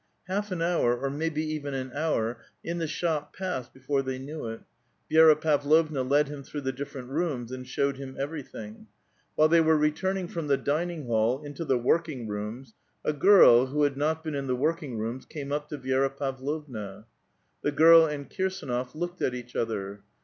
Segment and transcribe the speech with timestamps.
[0.27, 4.47] Half an hour, or maybe even an hour, in the shop passed before they knew
[4.47, 4.61] it.
[5.11, 8.87] Vi6ra Pavlovna led him through the different rooms, and showed him everything.
[9.35, 12.73] While they were re turning from the dining hall into the working rooms,
[13.05, 17.05] a girl, who had not been in the working rooms, came up to Vi6ra Pavlovna.
[17.61, 20.01] The girl and Kirsdnof looked at each other.